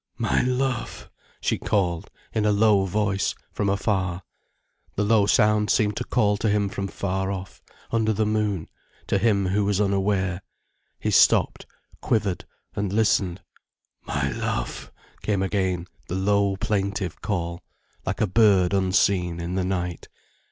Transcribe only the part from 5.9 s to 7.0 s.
to call to him from